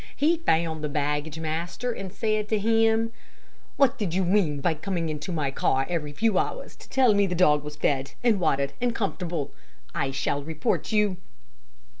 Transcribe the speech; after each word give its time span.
He 0.15 0.37
found 0.39 0.83
the 0.83 0.89
baggage 0.89 1.37
master, 1.39 1.91
and 1.91 2.11
said 2.11 2.49
to 2.49 2.57
him: 2.57 3.11
"What 3.77 3.99
did 3.99 4.15
you 4.15 4.25
mean, 4.25 4.59
by 4.59 4.73
coming 4.73 5.09
into 5.09 5.31
my 5.31 5.51
car 5.51 5.85
every 5.87 6.11
few 6.11 6.39
hours, 6.39 6.75
to 6.77 6.89
tell 6.89 7.13
me 7.13 7.27
that 7.27 7.35
the 7.35 7.39
dog 7.39 7.63
was 7.63 7.75
fed, 7.75 8.13
and 8.23 8.39
watered, 8.39 8.73
and 8.81 8.95
comfortable? 8.95 9.51
I 9.93 10.09
shall 10.09 10.41
report 10.43 10.91
you." 10.91 11.17